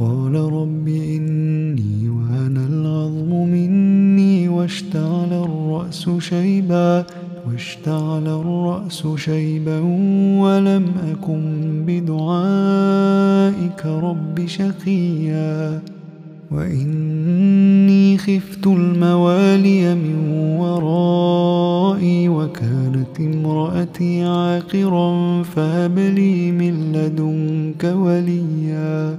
قال 0.00 0.34
رب 0.34 0.88
إني 0.88 2.08
وهن 2.08 2.56
العظم 2.56 3.48
مني 3.48 4.48
واشتعل 4.48 5.32
الرأس 5.32 6.10
شيبا 6.18 7.04
واشتعل 7.46 8.26
الرأس 8.26 9.06
شيبا 9.16 9.78
ولم 10.40 10.84
أكن 11.12 11.42
بدعائك 11.86 13.86
رب 13.86 14.46
شقيا. 14.46 15.80
وإني 16.50 18.18
خفت 18.18 18.66
الموالي 18.66 19.94
من 19.94 20.16
ورائي 20.60 22.28
وكانت 22.28 23.20
امرأتي 23.20 24.24
عاقرا 24.24 25.42
فهب 25.42 25.98
لي 25.98 26.52
من 26.52 26.92
لدنك 26.92 27.96
وليا. 27.96 29.18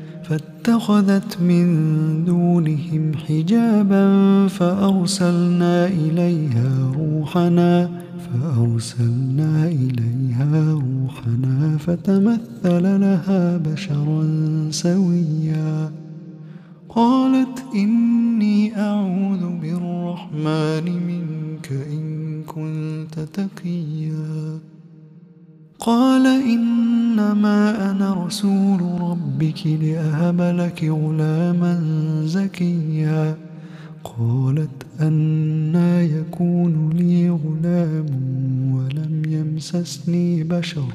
فاتخذت 0.31 1.41
من 1.41 1.65
دونهم 2.25 3.11
حجابا 3.27 4.03
فأرسلنا 4.47 5.87
إليها 5.87 6.91
روحنا 6.95 7.89
فأرسلنا 8.25 9.65
إليها 9.67 10.73
روحنا 10.73 11.77
فتمثل 11.77 12.83
لها 13.01 13.57
بشرا 13.57 14.23
سويا. 14.71 15.91
قالت 16.89 17.63
إني 17.75 18.79
أعوذ 18.79 19.43
بالرحمن 19.61 20.85
منك 21.07 21.71
إن 21.71 22.43
كنت 22.43 23.19
تقيا. 23.19 24.59
قال 25.83 26.27
إنما 26.27 27.91
أنا 27.91 28.25
رسول 28.25 28.81
ربك 29.01 29.67
لأهب 29.67 30.41
لك 30.41 30.83
غلاما 30.83 31.81
زكيا. 32.25 33.37
قالت 34.03 34.85
أنا 34.99 36.01
يكون 36.01 36.89
لي 36.89 37.29
غلام 37.29 38.05
ولم 38.73 39.21
يمسسني 39.27 40.43
بشر 40.43 40.93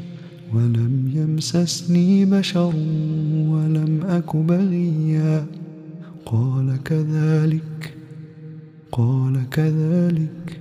ولم 0.54 1.10
يمسسني 1.14 2.24
بشر 2.24 2.74
ولم 3.50 4.00
أك 4.08 4.36
بغيا. 4.36 5.46
قال 6.26 6.82
كذلك 6.84 7.94
قال 8.92 9.50
كذلك. 9.50 10.60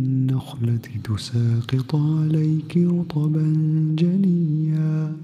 النخلة 0.41 0.77
تساقط 1.03 1.95
عليك 1.95 2.77
رطبا 2.77 3.53
جنيا 3.97 5.15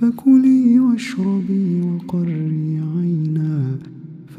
فكلي 0.00 0.80
واشربي 0.80 1.80
وقري 1.82 2.80
عينا 2.96 3.78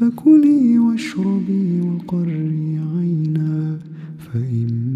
فكلي 0.00 0.78
واشربي 0.78 1.80
وقري 1.80 2.78
عينا 2.96 3.78
فإما 4.18 4.95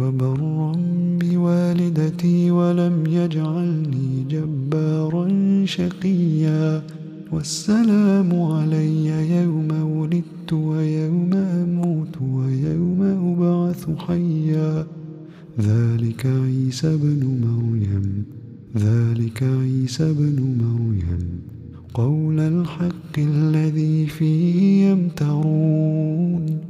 وبرا 0.00 0.72
بوالدتي 1.20 2.50
ولم 2.50 3.04
يجعلني 3.06 4.24
جبارا 4.30 5.28
شقيا. 5.64 6.82
والسلام 7.32 8.42
علي 8.42 9.06
يوم 9.42 9.98
ولدت 9.98 10.52
ويوم 10.52 11.34
أموت 11.34 12.22
ويوم 12.22 13.02
أبعث 13.02 13.90
حيا. 13.98 14.86
ذلك 15.60 16.26
عيسى 16.26 16.96
بن 16.96 17.22
مريم. 17.44 18.24
ذلك 18.76 19.42
عيسى 19.42 20.12
بن 20.12 20.38
مريم. 20.62 21.40
قول 21.94 22.40
الحق 22.40 23.18
الذي 23.18 24.06
فيه 24.06 24.86
يمترون. 24.90 26.69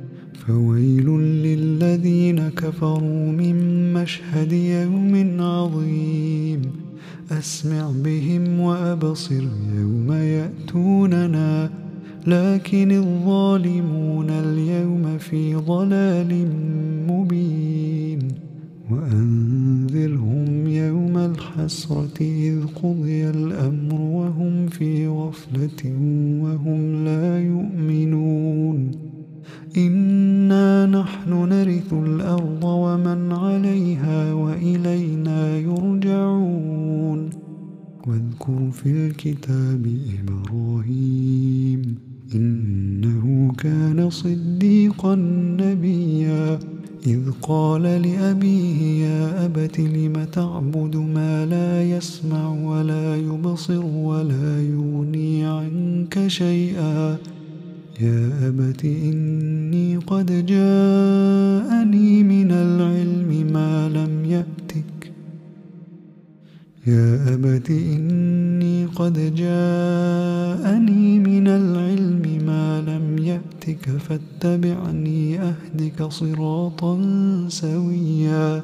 فويل 0.47 1.09
للذين 1.19 2.49
كفروا 2.49 3.31
من 3.31 3.57
مشهد 3.93 4.51
يوم 4.51 5.41
عظيم. 5.41 6.61
أسمع 7.31 7.91
بهم 7.91 8.59
وأبصر 8.59 9.43
يوم 9.75 10.11
يأتوننا. 10.11 11.69
لكن 12.27 12.91
الظالمون 12.91 14.29
اليوم 14.29 15.17
في 15.17 15.55
ضلال 15.55 16.47
مبين. 17.07 18.19
وأنذرهم 18.91 20.67
يوم 20.67 21.17
الحسرة 21.17 22.21
إذ 22.21 22.65
قضي 22.83 23.29
الأمر 23.29 24.01
وهم 24.01 24.67
في 24.67 25.07
غفلة 25.07 25.89
يسمع 52.01 52.49
ولا 52.49 53.15
يبصر 53.15 53.85
ولا 53.85 54.61
يغني 54.61 55.45
عنك 55.45 56.27
شيئا. 56.27 57.17
يا 58.01 58.47
أبت 58.47 58.85
إني 58.85 59.97
قد 59.97 60.45
جاءني 60.45 62.23
من 62.23 62.51
العلم 62.51 63.31
ما 63.53 63.89
لم 63.89 64.25
يأتك. 64.25 65.13
يا 66.87 67.33
أبت 67.33 67.69
إني 67.69 68.85
قد 68.85 69.17
جاءني 69.35 71.19
من 71.19 71.47
العلم 71.47 72.25
ما 72.45 72.81
لم 72.81 73.05
يأتك. 73.29 73.89
فاتبعني 74.05 75.39
أهدك 75.39 76.03
صراطا 76.03 76.93
سويا. 77.47 78.63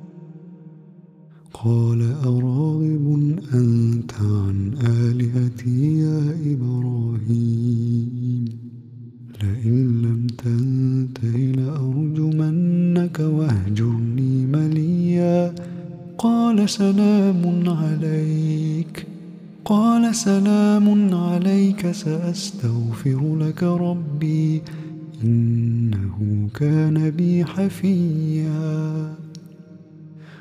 قال 1.65 2.01
أراغب 2.01 3.37
أنت 3.53 4.13
عن 4.21 4.73
آلهتي 4.83 5.99
يا 5.99 6.35
إبراهيم؟ 6.53 8.45
لئن 9.43 10.01
لم 10.01 10.27
تنته 10.27 11.37
لأرجمنك 11.37 13.19
واهجرني 13.19 14.45
مليا. 14.45 15.55
قال 16.17 16.69
سلام 16.69 17.69
عليك. 17.69 19.07
قال 19.65 20.15
سلام 20.15 21.13
عليك 21.15 21.91
سأستغفر 21.91 23.37
لك 23.39 23.63
ربي. 23.63 24.61
إنه 25.23 26.47
كان 26.53 27.09
بي 27.09 27.45
حفيا. 27.45 29.30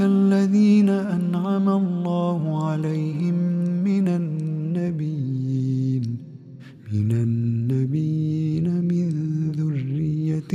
الذين 0.00 0.88
أنعم 0.88 1.68
الله 1.68 2.66
عليهم 2.66 3.34
من 3.84 4.08
النبيين 4.08 6.02
من 6.92 7.12
النبيين 7.12 8.84
من 8.84 9.08
ذرية 9.58 10.52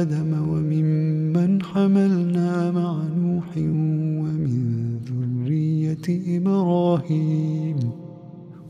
آدم 0.00 0.48
وممن 0.48 1.62
حملنا 1.62 2.70
مع 2.70 3.04
نوح 3.16 3.56
ومن 3.56 4.60
ذرية 5.08 6.06
إبراهيم 6.38 7.76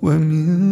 ومن 0.02 0.71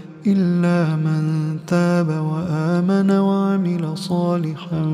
إلا 0.27 0.95
من 0.95 1.57
تاب 1.67 2.07
وآمن 2.07 3.11
وعمل 3.11 3.97
صالحا 3.97 4.85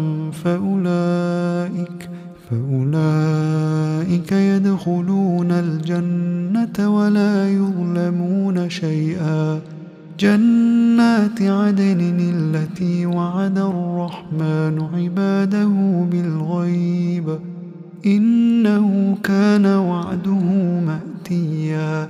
فأولئك 0.43 2.09
فأولئك 2.49 4.31
يدخلون 4.31 5.51
الجنة 5.51 6.95
ولا 6.95 7.49
يظلمون 7.49 8.69
شيئا. 8.69 9.59
جنات 10.19 11.41
عدن 11.41 12.19
التي 12.19 13.05
وعد 13.05 13.57
الرحمن 13.57 14.87
عباده 14.93 16.05
بالغيب. 16.11 17.39
إنه 18.05 19.17
كان 19.23 19.65
وعده 19.65 20.43
مأتيا. 20.87 22.09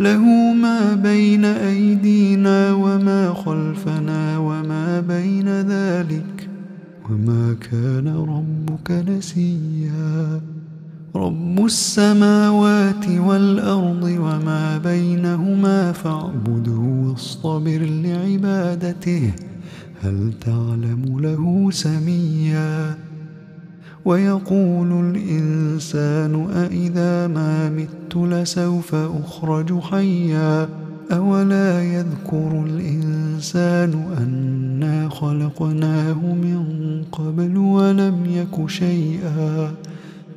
له 0.00 0.52
ما 0.54 0.94
بين 0.94 1.44
أيدينا 1.44 2.72
وما 2.72 3.34
خلفنا 3.34 4.38
وما 4.38 5.00
بين 5.00 5.48
ذلك 5.48 6.48
وما 7.10 7.56
كان 7.70 8.08
ربك 8.08 8.90
نسيا. 8.90 10.40
رب 11.16 11.64
السماوات 11.64 13.08
والأرض 13.08 14.02
وما 14.02 14.78
بينهما 14.78 15.92
فاعبده 15.92 16.80
واصطبر 17.04 17.80
لعبادته. 18.04 19.32
هل 20.02 20.32
تعلم 20.40 21.20
له 21.20 21.70
سميا؟ 21.70 22.94
ويقول 24.04 25.16
الإنسان 25.16 26.46
أإذا 26.50 27.26
ما 27.26 27.70
مت 27.70 27.99
لسوف 28.16 28.94
أخرج 28.94 29.80
حيا. 29.80 30.68
أولا 31.12 31.82
يذكر 31.82 32.64
الإنسان 32.66 33.92
أنا 34.18 35.08
خلقناه 35.08 36.14
من 36.14 36.64
قبل 37.12 37.56
ولم 37.56 38.26
يك 38.26 38.68
شيئا. 38.68 39.70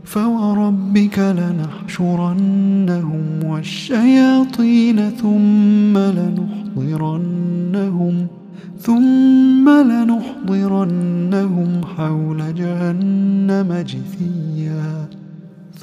فوربك 0.03 1.19
لنحشرنهم 1.19 3.23
والشياطين 3.43 5.09
ثم 5.09 5.97
لنحضرنهم 5.97 6.53
ثم 8.79 9.69
لنحضرنهم 9.69 11.81
حول 11.97 12.55
جهنم 12.55 13.83
جثيا. 13.87 15.07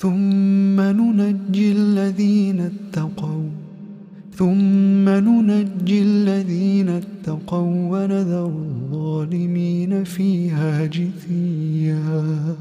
ثم 0.00 0.80
ننجي 0.80 1.72
الذين 1.72 2.60
اتقوا 2.60 3.48
ثم 4.32 5.08
ننجي 5.08 6.02
الذين 6.02 6.88
اتقوا 6.88 7.74
ونذر 7.92 8.46
الظالمين 8.46 10.04
فيها 10.04 10.86
جثيا. 10.86 12.56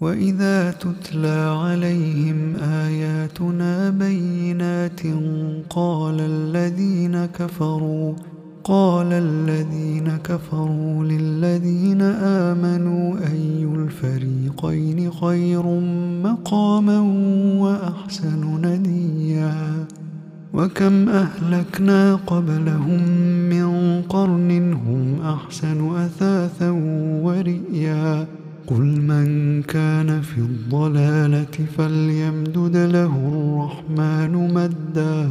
وإذا 0.00 0.70
تتلى 0.70 1.40
عليهم 1.62 2.56
آياتنا 2.56 3.90
بينات 3.90 5.00
قال 5.70 6.20
الذين 6.20 7.26
كفروا 7.26 8.14
قال 8.64 9.12
الذين 9.12 10.16
كفروا 10.24 11.04
للذين 11.04 12.02
آمنوا 12.02 13.18
أي 13.18 13.64
الفريقين 13.64 15.10
خير 15.10 15.62
مقاما 16.24 17.00
وأحسن 17.60 18.60
نديا 18.66 19.86
وكم 20.54 21.08
أهلكنا 21.08 22.14
قبلهم 22.14 23.02
من 23.50 24.02
قرن 24.02 24.72
هم 24.72 25.20
أحسن 25.22 25.96
أثاثا 25.96 26.70
ورئيا 27.24 28.26
قل 28.66 29.00
من 29.00 29.62
كان 29.62 30.20
في 30.20 30.38
الضلالة 30.38 31.66
فليمدد 31.76 32.76
له 32.76 33.14
الرحمن 33.32 34.54
مدا 34.54 35.30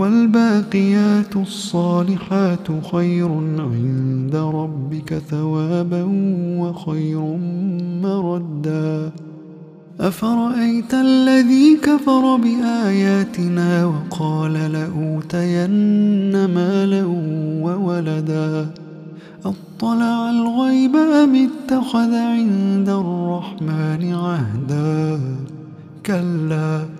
والباقيات 0.00 1.36
الصالحات 1.36 2.68
خير 2.92 3.28
عند 3.58 4.34
ربك 4.34 5.14
ثوابا 5.14 6.02
وخير 6.60 7.20
مردا. 8.02 9.10
أفرأيت 10.00 10.94
الذي 10.94 11.76
كفر 11.82 12.36
بآياتنا 12.36 13.84
وقال 13.84 14.52
لأوتين 14.52 16.44
مالا 16.44 17.04
وولدا؟ 17.64 18.70
أطلع 19.44 20.30
الغيب 20.30 20.96
أم 20.96 21.48
اتخذ 21.48 22.14
عند 22.14 22.88
الرحمن 22.88 24.14
عهدا؟ 24.14 25.20
كلا. 26.06 26.99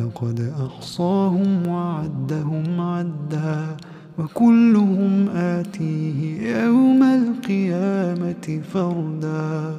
لقد 0.00 0.52
أحصاهم 0.66 1.66
وعدهم 1.66 2.80
عدا 2.80 3.76
وكلهم 4.18 5.28
آتيه 5.28 6.52
يوم 6.56 7.02
القيامة 7.02 8.60
فردا. 8.72 9.76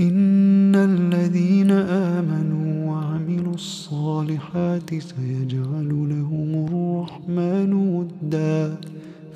إن 0.00 0.74
الذين 0.74 1.70
آمنوا 1.70 2.90
وعملوا 2.90 3.54
الصالحات 3.54 4.90
سيجعل 4.90 5.88
لهم 5.88 6.66
الرحمن 6.66 7.72
ودا. 7.72 8.76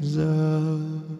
love. 0.00 1.15